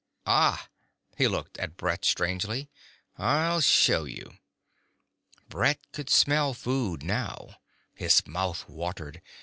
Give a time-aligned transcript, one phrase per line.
[0.25, 0.67] "Ah."
[1.15, 2.71] He looked at Brett strangely.
[3.19, 4.31] "I'll show you."
[5.47, 7.59] Brett could smell food now.
[7.93, 9.21] His mouth watered.